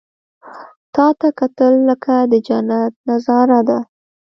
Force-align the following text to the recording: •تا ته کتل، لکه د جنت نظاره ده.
•تا 0.95 1.05
ته 1.19 1.27
کتل، 1.39 1.73
لکه 1.89 2.13
د 2.31 2.33
جنت 2.47 2.93
نظاره 3.09 3.59
ده. 3.67 3.79